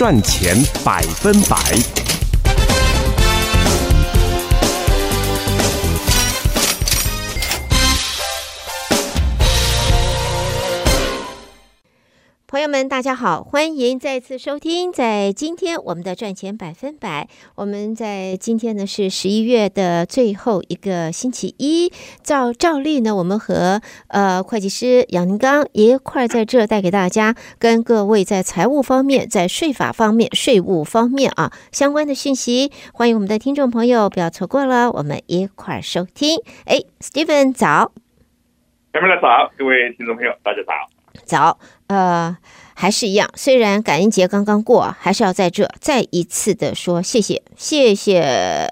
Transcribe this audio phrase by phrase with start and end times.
[0.00, 2.09] 赚钱百分百。
[12.50, 14.92] 朋友们，大家好，欢迎再次收听。
[14.92, 21.92] 在今天我们的赚钱百分百，我们在今天呢是十一月的最后一个星期一。
[22.24, 32.72] 照照例呢，我们和呃会计师杨宁刚一块在这带给大家，跟各位在财务方面、在税法方面、税务方面啊相关的讯息。
[32.92, 36.40] 欢迎我们的听众朋友，不要错过了，我们一块收听。
[36.64, 37.92] 哎，Steven 早，
[38.92, 40.72] 前面的早，各位听众朋友，大家早。
[41.24, 41.58] 早，
[41.90, 42.36] 呃，
[42.74, 43.28] 还是一样。
[43.34, 48.20] 虽然感恩节刚刚过，还是要在这再一次的说谢谢，谢谢。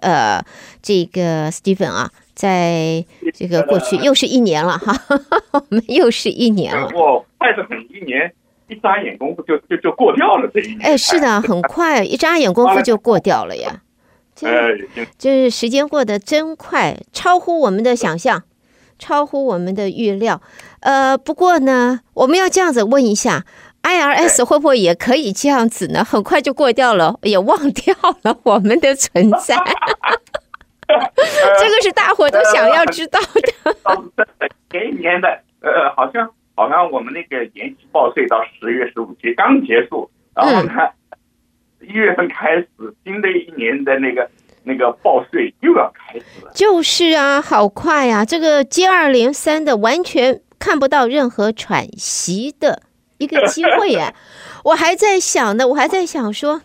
[0.02, 0.40] 呃，
[0.80, 3.04] 这个 Steven 啊，在
[3.34, 4.96] 这个过去又是一年了哈，
[5.50, 6.88] 我们又是一年了。
[6.94, 8.32] 我快得很，一年
[8.68, 10.82] 一眨眼功夫就就就过掉了这一年。
[10.82, 13.82] 哎，是的，很快，一眨眼功夫就过掉了呀。
[14.42, 14.68] 哎，
[15.18, 18.44] 就是时间过得真快，超乎我们的想象。
[19.00, 20.42] 超乎我们的预料，
[20.80, 23.44] 呃，不过呢，我们要这样子问一下
[23.82, 26.04] ，IRS 会不会也可以这样子呢？
[26.04, 29.56] 很快就过掉了，也忘掉了我们的存在，
[30.86, 34.48] 这个是大伙都想要知道的。
[34.70, 35.28] 前一年的，
[35.60, 40.72] 呃，好像好像我们那个延期报税到十月十五期刚结束，然后呢，
[41.80, 42.68] 一月份开始
[43.04, 44.30] 新的一年的那个。
[44.64, 48.22] 那个报税又要开始了，就是啊，好快啊！
[48.22, 52.82] 这个接二连三的，完全看不到任何喘息的
[53.18, 54.14] 一个机会耶！
[54.64, 56.60] 我还在想呢，我还在想说，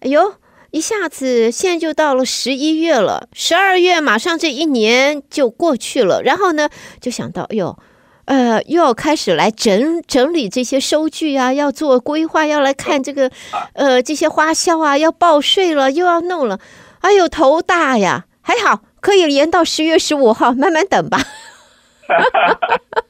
[0.00, 0.34] 哎呦，
[0.70, 6.68] 一下子现在就到了十一月了，十二月马上这一年就过去了，然后呢，
[7.00, 7.78] 就想到，哎呦，
[8.26, 13.30] 呃，又要开始来整整理这些收据啊，要做规划，要来看这个，
[13.74, 16.58] 呃，这些花销啊，要报税了，又要弄了。
[17.00, 18.26] 哎呦，头大呀！
[18.42, 21.20] 还好可以延到十月十五号，慢慢等吧。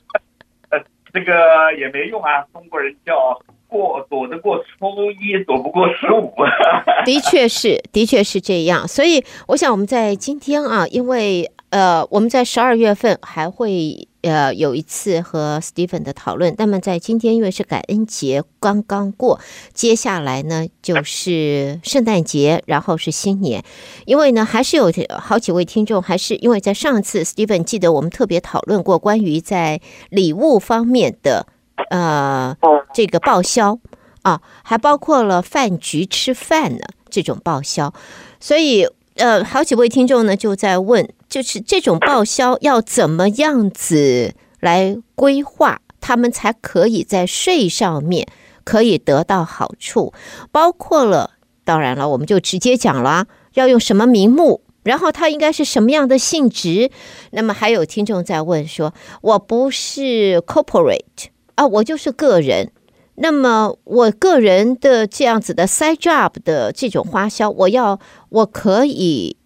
[1.19, 6.33] 这个也没用啊，中国人叫过躲得过初一，躲不过十五。
[7.05, 8.87] 的确是，的确是这样。
[8.89, 14.08] 所以，我想我们在今天啊，因为呃，我们在十二月份还会。
[14.23, 16.53] 呃，有一次和 Steven 的讨论。
[16.59, 19.39] 那么在今天，因为是感恩节刚刚过，
[19.73, 23.63] 接下来呢就是圣诞节，然后是新年。
[24.07, 24.91] 因为呢，还是有
[25.21, 29.81] 好几位听众，还是因为在上次 Steven 记得我们特别讨论过关于在
[30.11, 31.47] 礼物方面的
[31.91, 32.57] 呃
[32.93, 33.79] 这个报销
[34.23, 37.95] 啊，还包括了饭局吃饭呢这种报销，
[38.41, 41.09] 所以呃好几位听众呢就在问。
[41.39, 48.27] 就是这种报销要怎么样子来规划，他们才可以在税上面
[48.65, 50.13] 可以得到好处，
[50.51, 51.31] 包括了，
[51.65, 56.91] 当然了，我们就直接讲了，要用什么名目，然后它应该是什么样的性质。
[57.31, 62.73] 那么还有听众在问说，我不是 corporate 啊，我就是个人，
[63.15, 68.01] 那么我个人的这样子的 side job 的这种花销，我要
[68.31, 69.37] 我可以。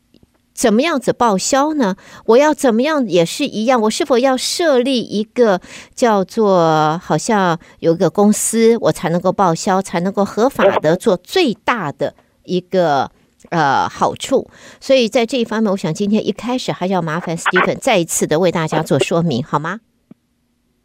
[0.63, 1.97] 怎么样子报销呢？
[2.27, 3.81] 我要怎么样也是一样。
[3.81, 5.61] 我是否要设立一个
[5.93, 12.15] 叫做好像有一个公司，我才能够报销，才能够合法的做最大的
[12.45, 13.11] 一个
[13.51, 14.49] 呃好处。
[14.79, 19.81] 所以在这一方面，我想今天一开始还是要麻烦 Steven 再一次的为大家做说明，好吗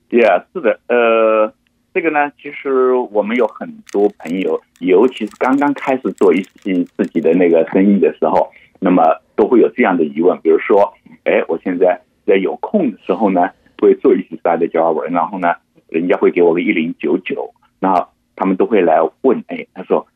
[0.10, 1.54] ？Yeah，是的，呃，
[1.94, 8.50] 这个呢，其实我们有很多朋友，尤其是刚刚开始做一些自己的那个生意的时候，
[8.80, 9.04] 那么。
[9.38, 10.92] 都会有这样的疑问，比如说，
[11.24, 15.54] 哎，我现在在有空的时候呢，会做一些 side job，然后呢，
[15.90, 20.08] 人家会给我个一零九九，那他们都会来问，哎，他说，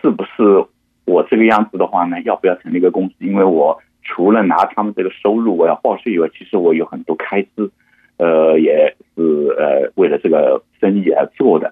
[0.00, 0.64] 是不是
[1.04, 3.16] 我这个样子的话呢，要不要成立一个公司？
[3.18, 7.70] 因为我除了拿他们这个收入我要报税以外，其实我有很多开支，
[8.16, 9.22] 呃，也是
[9.58, 11.70] 呃为了这个生意而做的。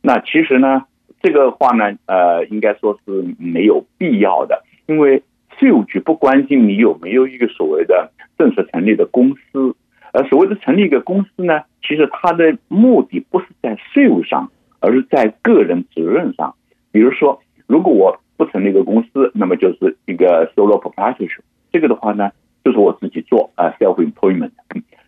[0.00, 0.86] 那其实呢，
[1.20, 5.22] 这个话呢，呃，应该说是没有必要的，因为。
[5.58, 9.74] 税务局不关心你有没有一个所谓的正式成立的公司，
[10.12, 14.50] 而所谓的成立一个公司呢，其实它的目的不是在税务上，
[14.80, 16.54] 而是在个人责任上。
[16.92, 21.40] 比如说，如果我不成立一个公司，那么就是一个 solo proprietorship，
[21.72, 22.30] 这个的话呢，
[22.64, 24.50] 就是我自己做啊，self employment。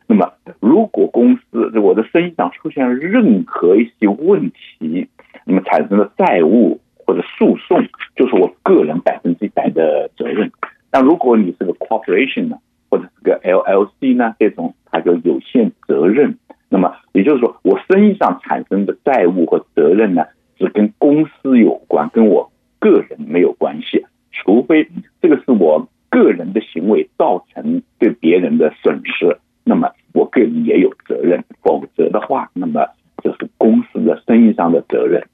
[0.06, 5.06] 那么，如果公司我的生意上出现任何一些问题，
[5.44, 6.80] 那么产生了债务。
[7.08, 10.52] 或者诉讼就是我个人百分之一百的责任。
[10.92, 12.58] 那如果你是个 corporation 呢，
[12.90, 16.36] 或者是个 LLC 呢，这种它就有限责任。
[16.68, 20.26] 那么也就是说，我生意上产生的债务和责任呢，
[20.58, 24.86] 是跟公司有关，跟我个人没有关系，除非
[25.22, 31.42] 这个是我个人的行为造成对别人的损失，那么我个人也有责任。
[31.62, 32.86] 否则的话，那么
[33.24, 35.26] 就是公司的生意上的责任。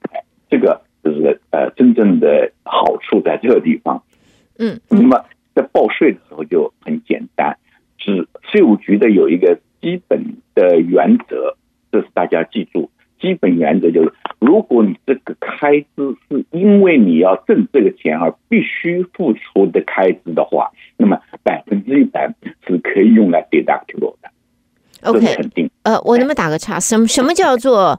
[1.77, 4.03] 真正的好处在这个地方。
[4.59, 5.25] 嗯，那么
[5.55, 7.57] 在报税的时候就很简单，
[7.99, 11.57] 是税务局的有一个基本的原则，
[11.91, 12.91] 这是大家记住。
[13.21, 22.31] 基本原则就是，如果你这个开支是因为你要挣这个钱而必须付出的开支的话，那么百分之一百
[22.67, 24.31] 是可以用来 deductible 的。
[25.05, 25.71] OK，肯定。
[25.85, 26.79] 呃，我能不能打个岔？
[26.79, 27.99] 什么什么叫做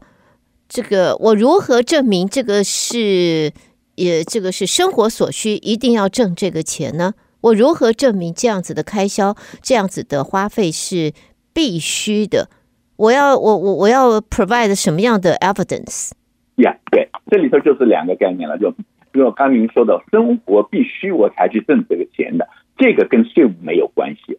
[0.75, 1.16] 这个？
[1.22, 3.54] 我如何证明这个是
[3.95, 7.13] 也这个是生活所需，一定要挣这个钱呢？
[7.39, 11.13] 我如何证明这样子的开销，这样子的花费是
[11.54, 12.50] 必须的？
[12.98, 16.12] 我要我我我要 provide 什么样的 evidence？
[16.56, 24.38] 呀，yeah, 对，这里头就是两个概念了，就比如刚您说的，生活必须我才去挣这个钱的，这个跟税务没有关系。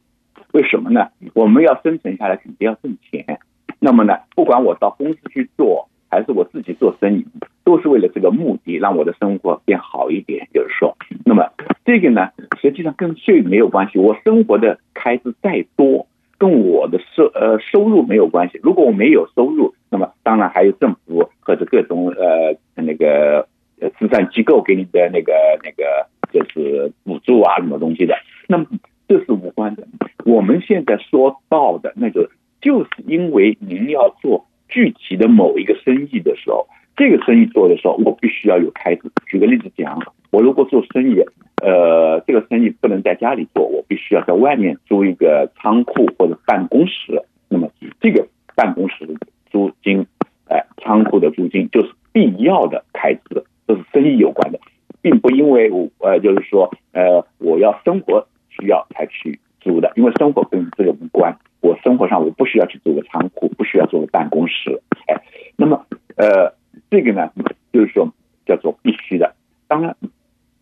[0.53, 1.09] 为什么呢？
[1.33, 3.39] 我们要生存下来，肯定要挣钱。
[3.79, 7.27] 那么呢，不管我到公司去做，还是我自己做生意，
[7.63, 10.49] 都是为了这个目的，让我的生活变好一点。
[10.55, 10.97] 就是说，
[11.27, 11.51] 那么
[11.85, 12.31] 这个呢，
[12.61, 13.99] 实际上跟税没有关系。
[13.99, 16.07] 我生活的开支再多。
[16.39, 18.61] 跟我的收呃收入没有关系。
[18.63, 23.49] 如果我没有收入，那么当然还有政府或者各种呃那个
[23.81, 25.33] 呃慈善机构给你的那个
[25.65, 28.15] 那个就是补助啊什么东西的。
[28.49, 28.67] 那么
[29.09, 29.89] 这是无关的。
[30.27, 32.29] 我们现在说到的那个，
[32.61, 34.46] 就是因为您要做
[34.77, 36.67] 具体的某一个生意的时候，
[36.99, 39.11] 这个生意做的时候，我必须要有开支。
[39.27, 39.99] 举个例子讲，
[40.31, 41.25] 我如果做生意。
[41.63, 47.23] 呃，这个生意不能在家里做，我必须要在外面租一个仓库或者办公室。
[47.49, 49.15] 那么，这个办公室的
[49.51, 50.07] 租金，
[50.51, 54.61] 哎，仓库的租金就是必要的开支，都是生意有关的，
[55.01, 61.35] 并不因为我呃，就是说呃，我要生活需要才去租的，因为生活跟这个无关。
[61.63, 64.81] 我生活上我不需要去租个仓库，需要做个办公室。
[65.09, 65.21] 哎，
[65.57, 65.85] 那么
[66.17, 66.55] 呃，
[66.91, 67.31] 这个呢，
[67.73, 68.11] 就是说
[68.47, 69.35] 叫做必须的，
[69.69, 69.95] 当然。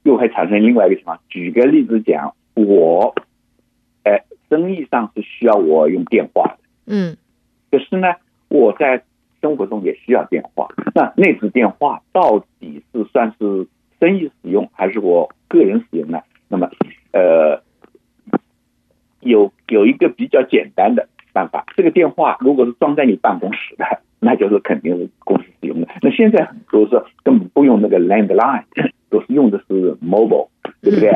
[0.04, 1.18] 又会产生另外一个情况。
[1.30, 3.14] 举个例子讲，我，
[4.02, 7.16] 哎，生意上是需要我用电话的，嗯，
[7.70, 8.08] 可是呢，
[8.48, 9.02] 我在
[9.40, 10.68] 生活中也需要电话。
[10.94, 13.66] 那那支电话到底是算是
[13.98, 16.20] 生意使用还是我个人使用呢？
[16.48, 16.70] 那么，
[17.12, 17.62] 呃，
[19.20, 23.84] 有有一个比较简单的办法，这个电话如果是装在你办公室的，
[24.20, 25.88] 那就是肯定是公司使用的。
[26.00, 28.64] 那现在很多是根本不用那个 landline。
[29.10, 30.48] 都是用的是 mobile，
[30.82, 31.12] 对不对？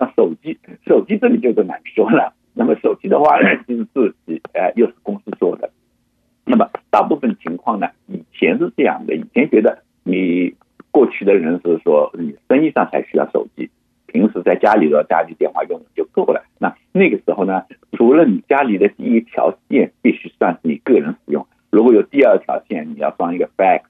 [0.00, 2.34] 那手机，手机这里就更难说了。
[2.54, 5.70] 那么手机的话呢，就是自己，呃，又是公司做的。
[6.44, 10.56] 那么大部分情况呢，以前是这样的，以前觉得你
[10.90, 13.70] 过去的人是说，你生意上才需要手机，
[14.08, 16.42] 平时在家里的家里电话用就够了。
[16.58, 17.62] 那那个时候呢，
[17.96, 23.82] 除了你家里的第一条线必须算是你个人使用，如果有第二条线，你要装一个 fax。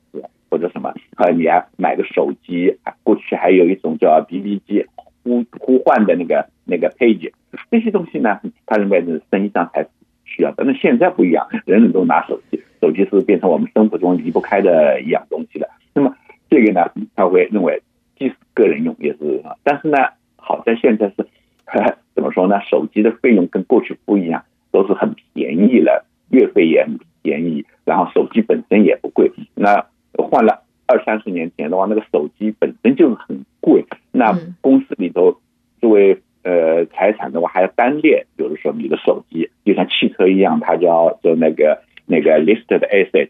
[0.49, 1.29] 或者什么啊？
[1.31, 2.79] 你还买个手机？
[3.03, 4.87] 过去还有一种叫 BB 机，
[5.25, 7.33] 呼呼唤的那个那个 page，
[7.69, 9.85] 这些东西呢，他认为是生意上才
[10.25, 10.63] 需要的。
[10.65, 15.69] 那现在不一样，人人都拿手机，手机是变成我们生活中离不开的一样东西了。
[15.93, 16.15] 那么
[16.49, 17.83] 这个呢，他会认为
[18.17, 19.43] 既是个人用也是。
[19.65, 19.99] 但是呢，
[20.37, 21.27] 好在现在是
[22.15, 22.61] 怎么说呢？
[22.69, 29.31] 手机的费用跟过去不一样，都是很便宜了，月费也很便宜，然后手机本身也不贵。
[29.55, 29.85] 那
[30.17, 33.85] 换了二三十年前的话，那个手机本身就是很贵。
[34.13, 35.39] 那公司里头
[35.81, 43.29] 作为呃财产的话，还要单列，比如说你的手机就像汽车一样，它叫做那个那个 listed asset。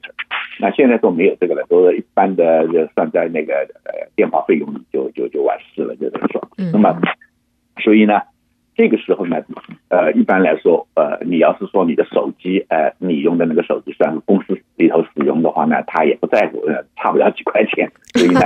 [0.59, 6.49] 那现在都没有这个了，都是一般的就算在那个呃电话费用里就就就完事了，就是说。
[6.57, 6.99] 那么，
[7.87, 8.21] 所以呢。
[8.79, 9.39] 这个时候呢，
[9.89, 18.41] 呃，一般来说，呃，你要是说你的手机，呃，你用的那个手机算公司里头使用的话呢，他也不在乎，呃，差不了几块钱，所以呢，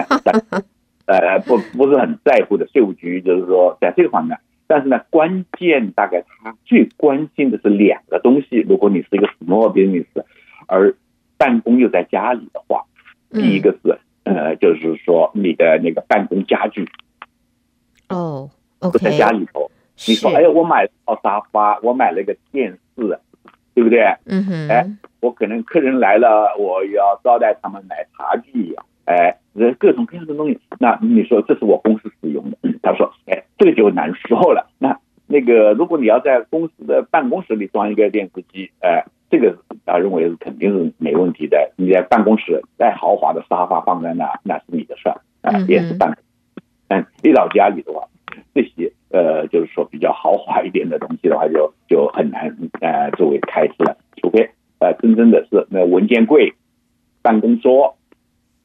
[1.10, 2.64] 呃，不不是很在乎的。
[2.68, 8.58] 税务局就是说，在这个方面，但是呢，关键大概他最关心的是两个东西。
[8.68, 10.06] 如果你是一个 small business，
[10.68, 10.94] 而
[11.36, 12.84] 办公又在家里的话，
[13.32, 16.88] 第一个是，呃，就是说你的那个办公家具，
[18.08, 18.48] 哦，
[18.80, 19.70] 不在家里头。
[20.06, 23.18] 你说，哎，我买了套沙发，我买了个电视，
[23.74, 24.02] 对不对？
[24.24, 24.68] 嗯哼。
[24.68, 24.86] 哎，
[25.20, 29.36] 我可能客人来了，我要招待他们买茶具，哎，
[29.78, 30.58] 各种各样的东西。
[30.78, 32.56] 那你说这是我公司使用的？
[32.82, 34.70] 他说，哎，这个就难说了。
[34.78, 41.72] 那那个，如果你要在公司的办公室里装一个电视机，哎，这个他认为是肯定是没问题的。
[41.76, 46.24] 你在办公室再豪华的沙发放在那，那是你的事儿，啊，也是办公。
[46.88, 48.08] 嗯，一到家里的话，
[48.60, 56.52] 这些呃，就是说比较豪华一点的东西的话就，就就很难呃作为开支了，除非呃真正的是那文件柜、
[57.22, 57.96] 办公桌，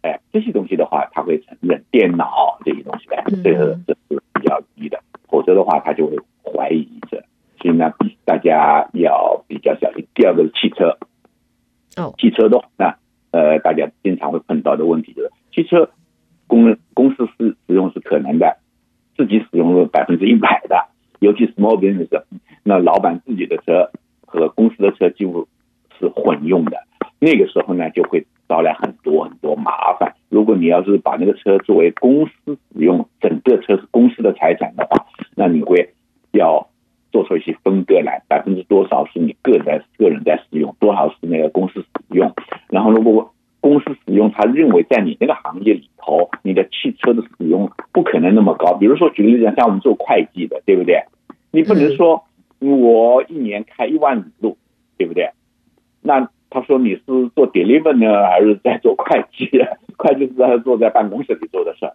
[0.01, 7.23] 哎、呃，这些东西的话，他会承认电脑这些东西的，这个这是比较低的，否则的话他就会怀疑着。
[7.61, 7.93] 所以呢，
[8.25, 10.05] 大家要比较小心。
[10.13, 10.97] 第二个是汽车，
[11.95, 12.97] 哦，汽车的话，那
[13.31, 15.89] 呃，大家经常会碰到的问题就是汽车。
[16.47, 18.59] 公公司是使用是可能的，
[19.15, 20.87] 自己使用了百分之一百的，
[21.19, 22.23] 尤其 small business，
[22.63, 23.91] 那老板自己的车
[24.25, 25.47] 和公司的车几乎
[25.97, 26.77] 是混用的，
[27.19, 30.13] 那个时候呢就会招来很多很多麻烦。
[30.29, 35.05] 如果你要是把那个车作为公司使用，整个车是公司的财产的话，
[35.35, 35.93] 那你会
[36.31, 36.67] 要
[37.11, 42.33] 做出一些分割来，百分之多少是你个人个人在使用，多少是那个公司使用，
[42.69, 43.34] 然后如果我。
[43.65, 48.77] 公司使用，他认为在你那个行业里头，你的汽车的使用不可能那么高。
[48.77, 51.03] 比如说，举个例子，像我们做会计的，对不对？
[51.49, 52.25] 你不能说
[52.59, 54.55] 我一年开一万里路，
[54.99, 55.31] 对不对？
[56.03, 57.01] 那他说你是
[57.33, 59.49] 做 deliver 呢，还是在做会计？
[59.97, 61.93] 会计是在坐在办公室里做的事儿。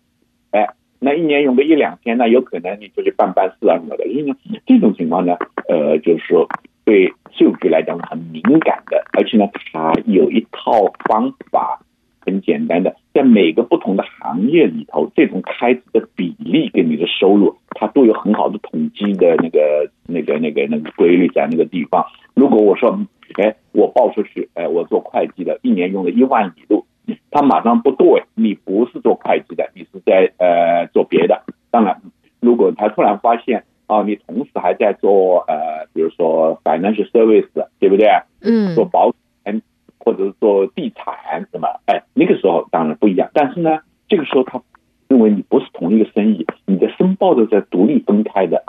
[0.50, 4.08] 哎，那一年用个一两天，那有可能你出去办办事啊什么的。
[4.08, 4.34] 因为
[4.66, 5.36] 这种情况呢，
[5.68, 6.48] 呃，就是说。
[6.82, 11.80] 对税务局来讲很敏感的，而且呢，它有一套方法，
[12.20, 22.04] 很简单的，在每个不同的行业里头，这种开支的比例跟你的收入，它都有很好的统计的那个、那个、那个、那个规律在那个地方。
[22.34, 23.00] 如果我说，
[23.38, 26.84] 哎，我报出去，哎，我做会计的，一年用了一万里路，
[27.30, 31.42] 他马上不对，你不是做会计的，你是在呃做别的。
[31.70, 32.02] 当然，
[32.38, 33.64] 如果他突然发现。
[33.90, 37.48] 哦，你同时还在做呃，比如说 financial service，
[37.80, 38.06] 对不对？
[38.40, 39.12] 嗯，做保
[39.44, 39.60] 险
[39.98, 41.66] 或者是做地产什么？
[41.86, 43.28] 哎，那个时候当然不一样。
[43.34, 44.62] 但是呢，这个时候他
[45.08, 48.62] 认为你不是同一个生意，你的申报都在独立分开的。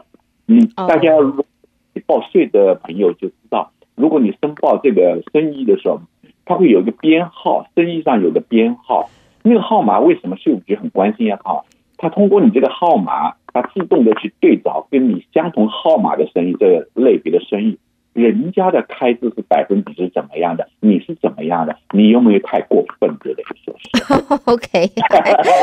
[0.47, 1.45] 你大家如果
[1.93, 6.01] 你报税的朋友就知道，如果你申报这个生意的时候，
[6.45, 9.07] 它会有一个编号，生意上有个编号，
[9.43, 11.39] 那个号码为什么税务局很关心呀？
[11.43, 11.63] 哈，
[11.97, 13.35] 他通过你这个号码。
[13.53, 17.77] 它自动的去对找跟你相同号码的生意，这个类别的生意，
[18.13, 20.67] 人家的开支是百分比是怎么样的？
[20.79, 21.75] 你是怎么样的？
[21.91, 24.43] 你有没有太过分之类的说是？
[24.51, 24.91] OK，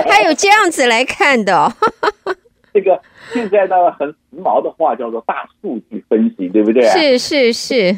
[0.08, 1.72] 还有这样子来看的哦。
[2.74, 3.00] 这个
[3.32, 6.82] 现在呢很时髦的话叫做大数据分析，对不对？
[6.82, 7.92] 是是是。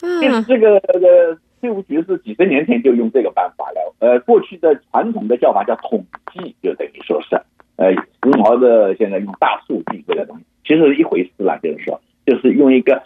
[0.00, 3.94] 就是这个呃，税务局是几十年前就用这个办法了。
[4.00, 7.40] 呃，过去的传统的叫法叫统计，就等于说是。
[7.76, 7.92] 呃，
[8.30, 11.58] 时髦的现在用大数据这个东西，其实是一回事啦。
[11.62, 13.02] 就是说，就是用一个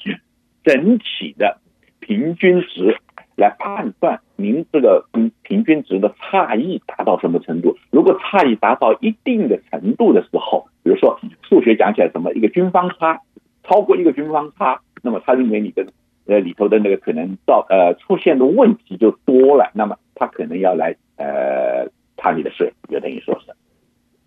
[0.65, 1.59] 整体的
[2.01, 2.97] 平均值
[3.37, 7.77] 来判断您这个跟平均值的差异达到什么程度。
[7.91, 13.21] 如果差异达到一定的程度的时候，比如说数学讲起来什么一个均方差，
[13.63, 15.87] 超过一个均方差，那么他认为你的
[16.27, 23.53] 呃里头的那个可能到呃出现的问题就多了，那么他可能要来呃查你的税，就等于说是。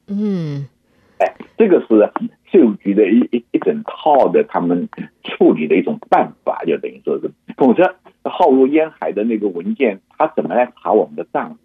[0.07, 0.67] 嗯，
[1.19, 2.11] 哎，这个是
[2.51, 4.89] 税务局的一一一整套的他们
[5.23, 11.57] 处理的一种办法，就等于说是，否则浩如烟海的那个文件，他怎么来查我们的账？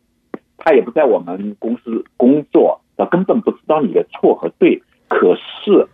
[0.57, 4.83] 他也不在我们公司工作，他根本不知道你的错和对。
[5.09, 5.89] 可是，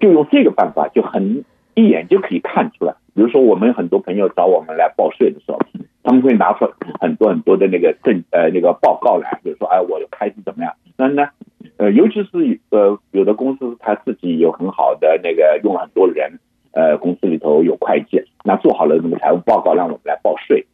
[0.00, 1.44] 就用这个办法，就很
[1.74, 2.94] 一眼就可以看出来。
[3.14, 5.60] 比如说，我们很多朋友找我们来报税的时候，
[6.02, 10.72] 他们会拿出很多很多的那个证呃那个报告来，比如说，哎，我开支怎么样？
[10.96, 11.30] 那那？
[11.78, 16.38] 呃，尤其是呃，有的公司他自己有很好的那个用了很多人，
[16.72, 20.64] 呃，公司里头有会计，那做好了那个财务报告，让我们来报税。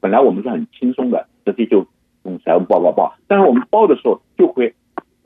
[0.00, 1.86] 本来我们是很轻松的，直接就
[2.24, 3.14] 用财务报告报。
[3.26, 4.74] 但是我们报的时候就会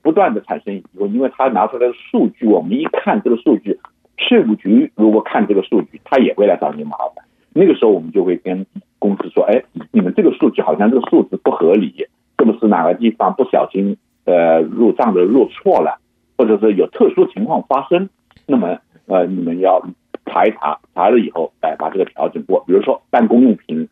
[0.02, 3.78] 不断的产生疑问，因为他拿出来的数据，我们一看这个数据，
[4.16, 7.24] 税务局如果看这个数据，他也会来找你麻烦。
[7.52, 8.64] 那个时候我们就会跟
[8.98, 9.62] 公司说，哎，
[9.92, 12.06] 你们这个数据好像这个数字不合理，
[12.38, 13.98] 是不是哪个地方不小心？
[14.26, 16.00] 呃，入账的入错了，
[16.37, 18.11] 或者是有特殊情况发生，
[18.45, 19.80] 那么呃，你们要
[20.26, 22.64] 查一查，查了以后，哎，把这个调整过。
[22.66, 23.88] 比如说办公用品，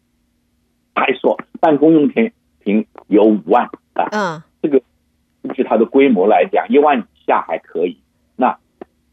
[0.97, 4.83] 还说办公用品品有五万啊，嗯，这个
[5.45, 7.97] 根据它的规模来讲，一万以下还可以，
[8.35, 8.59] 那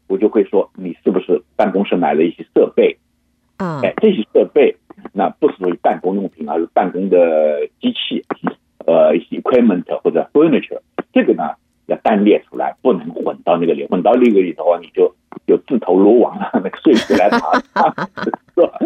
[0.08, 2.98] 我就会说，你是不是办公室买了一些设备？
[3.58, 4.76] 嗯，哎，这些设备
[5.12, 8.24] 那不属于办公用品，而是办公的机器，
[8.86, 10.80] 呃，一些 equipment 或者 furniture。
[11.12, 11.54] 这个呢
[11.86, 15.14] 要单列出来，不能混到那个里，混到那个里头，你就
[15.46, 16.50] 就自投罗网了。
[16.54, 17.38] 那个税局来查，
[18.54, 18.78] 是吧？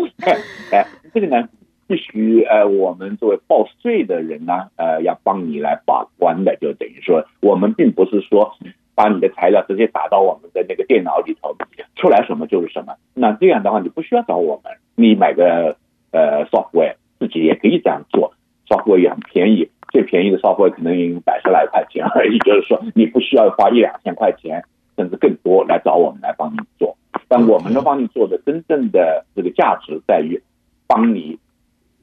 [0.72, 1.48] 哎，这个呢
[1.86, 8.56] 必须呃，我们作为报税的人呢，呃，要帮你来把关的，就等于说，我们并不是说
[8.94, 11.54] 把你的材料直接打到我们的那个电脑里头，
[11.94, 12.94] 出来什么就是什么。
[13.14, 15.76] 那这样的话，你不需要找我们，你买个
[16.10, 18.32] 呃 software 自己也可以这样做
[18.66, 24.62] ，software 也很便宜，最便宜的 software 可能百十来块钱而已，就是说你不需要花一两千块钱，
[24.94, 26.94] 甚至更多来找我们来帮你做。
[27.28, 30.42] 但我们能帮你做的真正的这个价值在于
[30.86, 31.38] 帮你，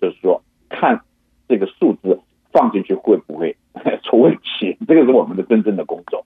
[0.01, 1.01] 就是说看
[1.47, 2.19] 这个数字
[2.51, 3.55] 放进去会不会
[4.03, 6.25] 出问题，这个是我们的真正的工作。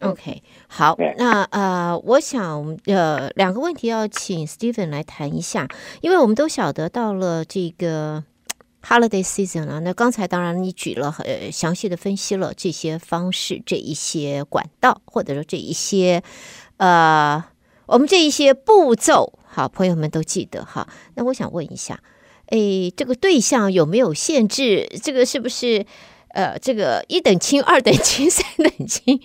[0.00, 5.66] OK，好，那呃，我想呃，两个问题要请 Stephen 来谈一下，
[6.00, 8.22] 因为我们都晓得到了这个
[8.82, 16.22] Holiday Season 啊，那刚才当然你举了很详细的分析了这些方式、这一些管道，或者说这一些
[16.78, 17.44] 呃，
[17.86, 20.88] 我们这一些步骤，好，朋友们都记得哈。
[21.14, 22.00] 那我想问一下，
[22.46, 24.88] 诶，这个对象有没有限制？
[25.02, 25.84] 这个是不是？
[26.38, 29.20] 呃，这个一等亲、二等亲、三等亲，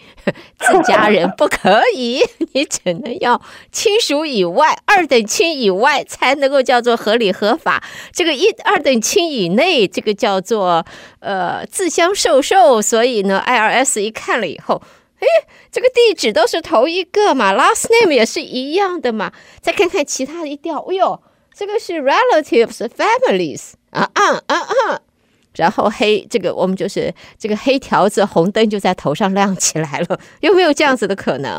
[0.58, 3.40] 自家人不可以，你只能要
[3.72, 7.84] 亲属以外、二等亲以外才能够叫做合理合法。
[8.12, 10.84] 这个一、二等亲以内，这个叫做
[11.20, 12.82] 呃自相授受。
[12.82, 14.82] 所以呢，IRS 一看了以后，
[15.20, 15.28] 哎，
[15.72, 19.32] 这个地址都是同一个嘛，last name 也是一样的嘛。
[19.62, 21.22] 再看看其他的一调，哎呦，
[21.54, 25.02] 这个是 relatives families 啊啊啊啊！
[25.56, 31.52] 然后黑这个我们就是这个黑条子红灯就在头上亮起来了，有没有这样子的可能？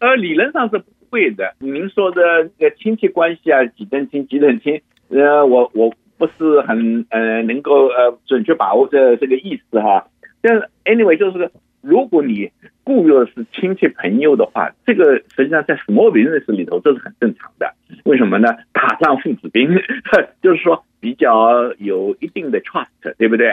[0.00, 1.54] 呃，理论上是不会的。
[1.58, 2.20] 您说的
[2.58, 10.06] 这个亲戚关系啊，几等亲几等亲，呃，我我不是很呃能够呃准确把握这这个意思哈。
[10.40, 12.50] 但 anyway 就是如果你
[12.88, 17.74] 雇佣的是亲戚朋友的话，这个实际上在 small business 里头这是很正常的。
[18.04, 18.48] 为什么呢？
[18.72, 19.68] 打仗父子兵，
[20.42, 20.82] 就是说。
[21.00, 23.52] 比较有一定的 trust，对不对？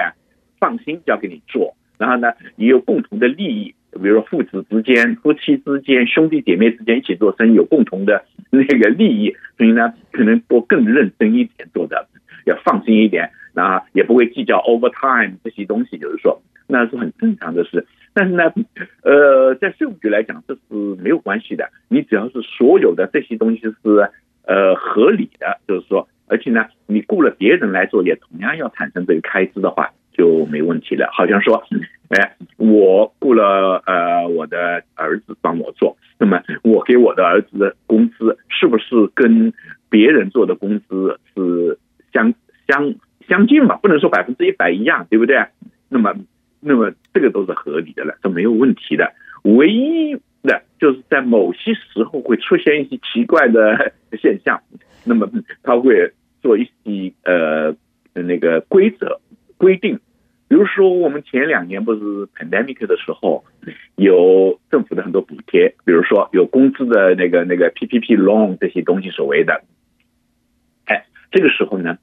[0.60, 12.08] 放心交给你做，然后呢，也有共同的利益，比如说父子之间、夫妻之间、兄弟姐妹之间一起做生意，有共同的那个利益，所以呢，可能多更认真一点做的，
[12.48, 17.86] 要放心一点，然后，也不会计较 overtime 这些东西，就是说，那是很正常的事。
[18.14, 18.52] 但是呢，
[19.04, 24.10] 呃，在税务局来讲，这是没有关系的，你只要是所有的这些东西是
[24.46, 26.08] 呃合理的，就是说。
[26.28, 31.08] 而且呢，你雇了别人来做，也同样要产生这个开支的话，就没问题了。
[31.14, 31.64] 好像说，
[32.10, 39.54] 哎，我雇了呃我的儿子帮我做，那么我给我的儿子的工资是不是跟
[39.88, 41.78] 别人做的工资是
[42.12, 42.34] 相
[42.68, 42.96] 相
[43.28, 43.78] 相近嘛？
[43.78, 45.46] 不能说百分之一百一样，对不对？
[45.90, 46.16] 那么，
[46.66, 49.14] 那么这个都是合理的了，这没有问题的。
[49.44, 54.60] 唯一的就是在某些时候会出现一些奇怪的现象。
[55.06, 55.30] 那么
[55.62, 57.76] 他会做一些呃
[58.14, 59.22] 那个规则
[59.58, 60.00] 规定，
[60.48, 62.00] 比如说我们前两年不是
[62.36, 63.46] pandemic 的时候，
[63.96, 69.62] 有政府的很多补贴，比如说有工资的那个那个 PPP loan 这些东西所谓的，
[71.36, 71.98] 这个时候呢，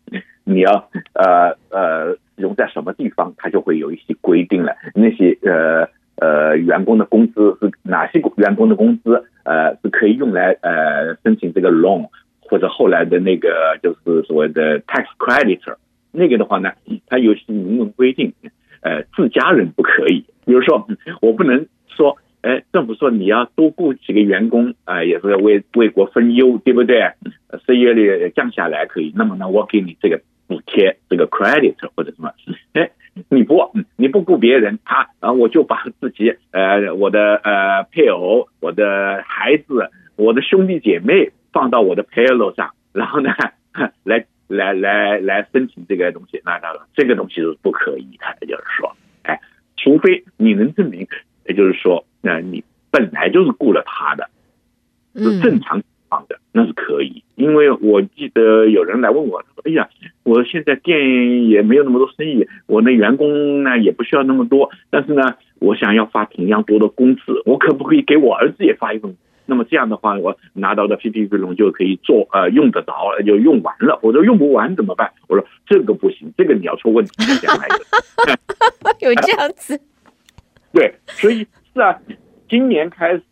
[0.44, 4.76] 你要呃呃用在什么地方，它就会有一些规定了。
[4.94, 12.08] 那些呃呃员工的工资是哪些员工的工资呃是可以用来呃申请这个 loan。
[12.50, 15.76] 或者后来的那个就是所谓的 tax creditor，
[16.10, 16.72] 那个的话呢，
[17.06, 18.34] 它有些明文规定，
[18.82, 20.26] 呃，自家人不可以。
[20.44, 20.86] 比如说，
[21.22, 27.12] 我不能说，哎，政府说你要多雇几个员工啊、也是为为国分忧，对不对？
[27.66, 32.32] 失业率降下来可以，那么呢，我给你这个补贴，这个 credit 或者什么，
[32.74, 32.90] 哎，
[33.28, 41.32] 你不你不雇别人，他然后我就把自己呃我的呃配偶、我的孩子、我的兄弟姐妹。
[41.52, 43.30] 放到我的 paylo 上，然后呢，
[44.04, 49.38] 来来来来申请这个东西，那当然这个东西是不可以的，就是说，哎，
[49.76, 51.06] 除非你能证明，
[51.46, 54.30] 也就是说，那你本来就是雇了他的，
[55.14, 57.22] 是正常情况的，那是可以。
[57.34, 59.88] 因为我记得有人来问我，说：“哎呀，
[60.22, 73.98] 我现在店也没有那么多生意，我的员工呢也不需要那么多，但是呢，我想要发同样多的工资，我可不可以给我儿子也发一份？”那么这样的话，我拿到的 PPP loan 就可以做呃用得着，就用完了。
[74.00, 75.10] 我说用不完怎么办？
[75.26, 77.12] 我说这个不行，这个你要出问题。
[79.00, 79.80] 有这样子？
[80.72, 82.00] 对，所以是啊，
[82.48, 83.24] 今年开始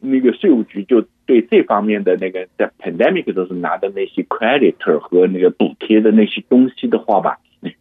[0.00, 7.38] 那个税务局就对这方面的那个在 pandemic 都是拿的那些 creditor 和那个补贴的那些东西的话吧，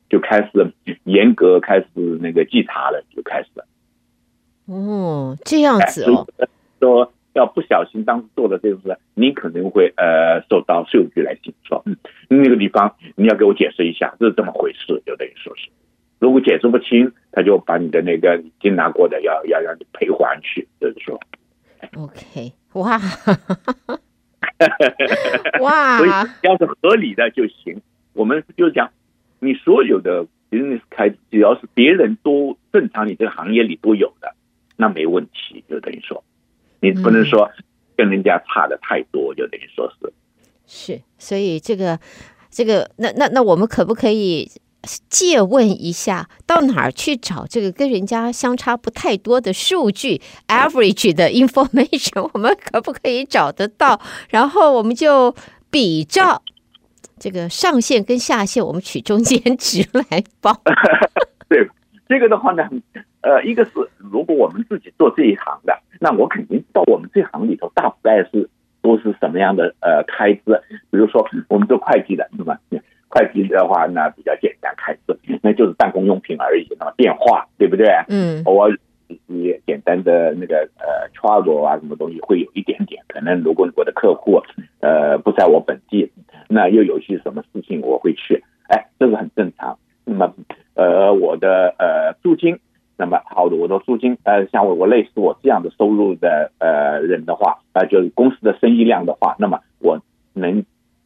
[0.10, 1.88] 就开始严格开始
[2.22, 3.66] 那个稽查了，就开始了。
[4.66, 6.28] 哦，这样子哦。
[6.80, 7.12] 说。
[7.36, 15.02] 要不小心当时做的这个事，你可能会呃受到税务局来警说，嗯，那个地方你要给我解释一下，这是怎么回事？
[15.04, 15.68] 就等于说是，
[16.24, 21.20] 如果解释不清，他就把你的那个已经拿过的要要让你赔还去，就是说。
[21.98, 22.98] OK，哇，
[25.60, 26.10] 哇， 所以
[26.44, 27.82] 要是合理的就行。
[28.14, 28.90] 我们就是讲，
[29.40, 34.34] 你所有的 business 开，只要是别人都正常，你这个行业里都有的，
[34.78, 35.62] 那没问题。
[35.68, 36.24] 就等于说，
[36.80, 37.52] 你不能说
[37.98, 40.14] 跟人家差的太多，就等于说是。
[40.66, 42.00] 是，所以这个，
[42.50, 44.50] 这个，那那那我们可不可以？
[45.10, 54.00] 借问一下，到哪儿去找这个跟人家相差不太多的数据，average 的 information， 我们可不可以找得到？
[54.30, 55.34] 然后我们就
[55.72, 56.42] 比照
[57.18, 60.62] 这个上限跟下限，我们取中间值来报。
[61.48, 61.68] 对，
[62.08, 62.70] 这个的话呢，
[63.22, 68.50] 呃，一个是如果我们自己做这一行的，那我肯定到我们这行里头，大概是
[68.82, 70.42] 都是什么样的呃开支？
[70.92, 72.60] 比如说我们做会计的，是吧？
[73.10, 74.53] 会计的话，那比较简，
[75.44, 76.66] 那就是办公用品而已。
[76.80, 77.86] 那么电话，对不对？
[78.08, 78.72] 嗯，偶尔
[79.28, 83.04] 一些简单的那个呃 travel 啊，什么东西会有一点点。
[83.10, 84.42] 可能如果我的客户
[84.80, 86.10] 呃不在我本地，
[86.48, 89.78] 那又有些什么事情我会去，哎，这个很正常。
[90.06, 90.34] 那么
[90.76, 92.58] 呃我的呃租金，
[92.96, 100.00] 那么好的，我的租金呃像我我类似我这样的收入的呃人的话，啊、呃，就是公司的生意量的话，那么我
[100.34, 100.64] 能。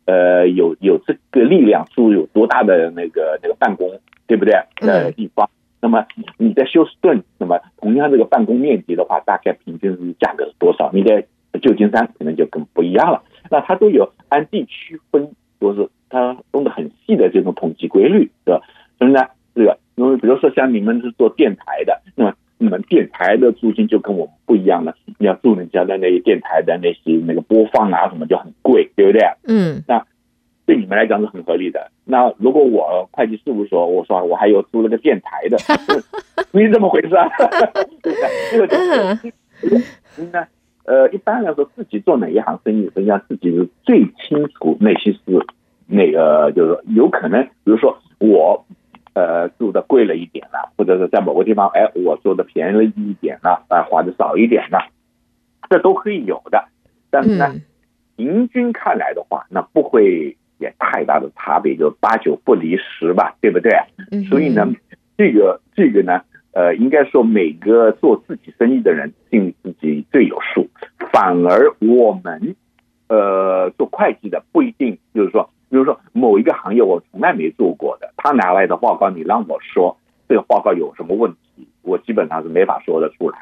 [0.10, 4.54] 呃，有有这个力量，住有多大的那个那个办公，对不对？
[4.82, 5.50] 呃，地方。
[5.82, 6.06] 那么
[6.38, 10.92] 你在休斯顿，那么同样这个办公面积的话，大概平均是价格是多少？
[10.94, 11.26] 你在
[11.62, 13.24] 旧金山可能就更不一样了。
[13.50, 18.62] 那它都有按地区分，都是它弄得很细的这种统计规律，对吧？
[19.00, 22.34] 所以呢，这个因为比如说像你们是做电台的，那么。
[22.60, 29.22] 你们电台的租金就跟我们不一样了，你要住人家的那些电台的那些那个播放啊什么就很贵，对不对？
[29.48, 30.04] 嗯，那
[30.68, 31.90] 对你们来讲是很合理的。
[32.06, 35.58] 那如果我会计事务所，我说我还有租了个电台的，
[36.54, 37.28] 你怎么回事啊？
[38.04, 38.30] 对不对？
[38.52, 40.48] 这个就是，那
[40.86, 45.20] 呃，一般来说，自己做哪一行生意，实际上自己是最清楚哪些是
[45.88, 48.64] 那个，就是说有可能，比如说我。
[49.14, 54.92] 呃，住的贵了一点了，或者是在某个地方，哎，我住的便宜了一点了，啊，花的少一点了，
[55.72, 56.66] 这都可以有的。
[57.10, 57.56] 但是呢，
[58.16, 63.72] 平均看来的话，那不会有太大的差别，就八九不离十吧，对不对？
[64.30, 64.68] 所以呢，
[65.18, 66.22] 这个这个呢，
[66.54, 70.68] 呃，应该说每个做自己生意的人心里自己最有数，
[71.12, 72.56] 反而我们
[73.08, 75.50] 呃做会计的不一定，就是说。
[75.70, 79.98] 比如说某一个行业我从来没做过的，他拿来的报告，你让我说
[80.30, 83.38] 这个报告有什么问题，我基本上是没法说得出来，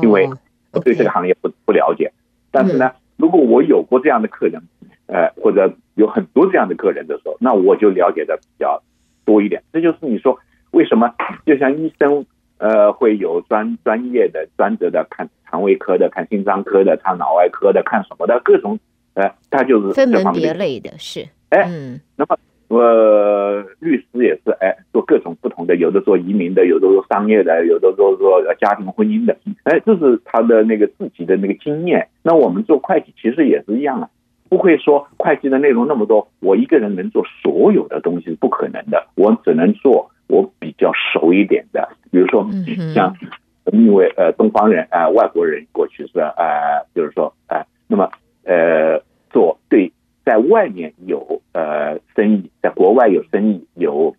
[0.00, 0.26] 因为
[0.72, 2.10] 我对这个行业不不了解。
[2.50, 4.62] 但是呢，如果我有过这样的客人，
[5.08, 5.70] 呃，或者
[6.00, 8.82] 有很多这样的个人的时候，那我就了解的比较
[9.26, 9.62] 多一点。
[9.70, 10.38] 这就是你说
[10.70, 12.24] 为什么，就像医生，
[12.56, 18.80] 呃，会有专专业的、专责的看肠胃科的、看心脏科的、看脑外科的、看什么的各种。
[19.14, 21.68] 呃，他就是分门别类的，是哎，
[22.16, 32.08] 那么呃，律师也是哎，做各种不同的，有的做移民的，有的做商业的，有的做做家庭婚姻的，哎，这是他的那个自己的那个经验。
[32.22, 34.08] 那我们做会计其实也是一样啊，
[34.50, 42.46] 不会说会计的内容那么多，我一个人能做所有的东西是不可能的，我只能做我比较熟一点的，比如说
[42.92, 43.16] 像
[43.72, 48.10] 因为呃东方人啊、呃，外国人过去是啊、呃，就是说啊、呃，那么。
[48.42, 49.92] 呃，做对，
[50.24, 54.16] 在外面有呃生意，在国外有生意，有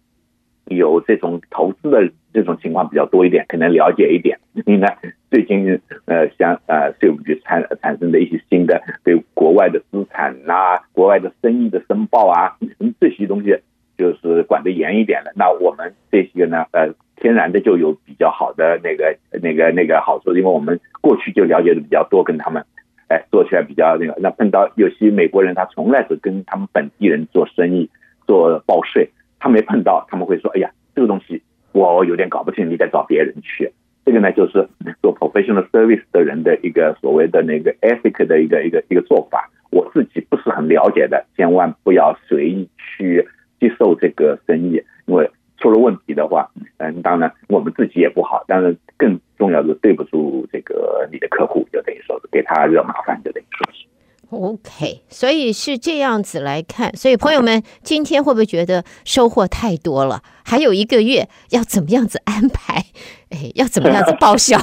[0.66, 4.40] 有这种投资的这种情况比较多一点，可能了解一点。
[4.54, 4.88] 你呢，
[5.32, 12.58] 最近呃，像呃税务局产产生的一些新的对国外的资产呐、国外的生意的申报啊，
[13.00, 13.58] 这些东西
[13.98, 15.32] 就是管得严一点的。
[15.38, 22.62] 那我们这些呢，呃，天然的就有比较好的那个那个那个好处，因为我们过去就了解的比较多，跟他们。
[23.08, 27.90] 哎，做起来比较那个，那碰到有些美国人，他从来是跟他们本地人做生意，
[28.26, 31.42] 做报税，他没碰到，他们会说：“哎呀，这个东西
[31.74, 33.72] 我有点搞不清，你得找别人去。”
[34.06, 34.68] 这个呢，就是
[35.02, 39.50] 做 professional service 的人的一个所谓的那个 ethic 的一个一个一个做法。
[39.70, 43.28] 我自己不是很了解的，千万不要随意去
[43.60, 45.30] 接受这个生意，因为。
[45.62, 53.86] 出了问题的话，嗯，当然我们自己也不好，但是更重要的是对不住这个你的客户，就等于说是给他惹麻烦，就等于说是。
[54.32, 60.24] OK，所以是这样子来看，所以朋友们今天会不会觉得收获太多了？
[60.46, 62.86] 还有一个月要怎么样子安排？
[63.30, 64.58] 哎，要怎么样子报销？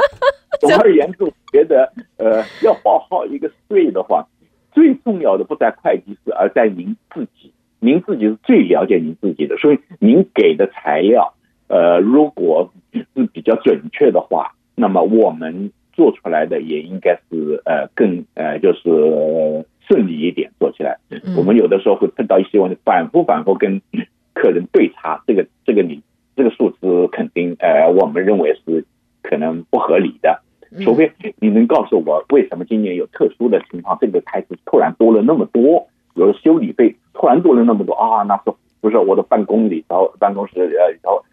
[0.60, 4.26] 总而言之，我觉得呃，要报好一个税的话，
[4.72, 7.52] 最重要的不在会计师，而在您自己。
[7.78, 11.34] 您自己是最了解您自己的，所以您给的材料，
[11.68, 20.98] 呃，如果是比较准确的话，那么我们做出来的也应该是呃更呃就是顺利一点做起来。
[21.36, 23.80] 我们有的时候会碰到一些问题，反复反复跟
[24.34, 26.02] 客人对查，这个这个你
[26.36, 28.84] 这个数字肯定呃我们认为是
[29.22, 30.42] 可能不合理的。
[30.84, 41.25] 除非你能告诉我为什么今年有特殊的情况，这个开支突然多了那么多，比如修理费突然多了那么多啊，那是不是我的办公里头办公室呃里头，哎，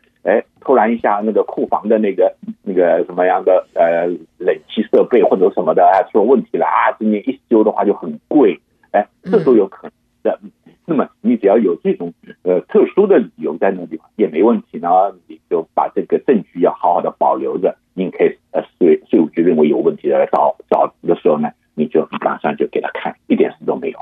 [0.63, 8.59] 突然一下那个库房的那个那个什么样的呃冷气设备或者什么的啊出了问题了啊，今年一修的话就很贵，
[8.91, 9.91] 哎，这都有可能
[10.23, 10.39] 的。
[10.85, 14.89] 那么你只要有这种呃特殊的理由在那地方也没问题呢，
[15.27, 17.77] 你就把这个证据要好好的保留着。
[17.93, 23.99] 您可以呃税税务局认为有问题的来找找的时候呢，你就马上就给他看，一点事都没有。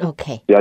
[0.00, 0.60] OK，只要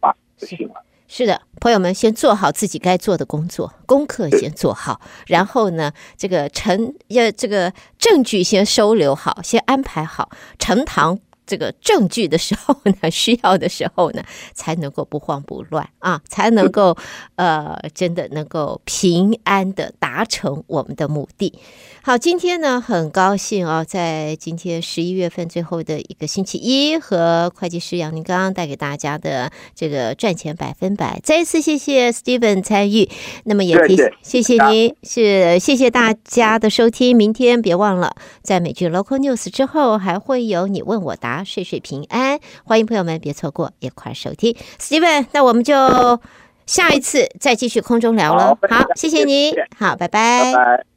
[0.00, 0.74] 把就行了。
[1.18, 11.18] 是的，朋友们先做好自己该做的工作，功课先做好，然后呢，这个呈要这个证据先收留好，先安排好呈堂。
[11.46, 16.96] 这个证据的时候呢， 需要的时候呢，才能够不慌不乱啊，才能够
[17.36, 21.56] 呃，真的能够平安的达成我们的目的。
[22.06, 33.10] 好，今天呢，很高兴啊，在今天十一月份最后的一个星期一，和会计师杨宁刚带给大家的这个赚钱百分百，再一次谢谢 Steven 参与，
[33.42, 41.42] 那么也提谢谢您，是谢谢大家的收听，明天别忘了在美剧 Local News 之后，还会有你问我答。
[41.42, 44.54] 岁岁平安，欢迎朋友们别错过，一块收听。
[44.78, 45.74] Steven，那我们就
[46.66, 48.56] 下一次再继续空中聊了。
[48.70, 50.52] 好，谢谢您，好，拜拜。
[50.52, 50.95] 拜拜。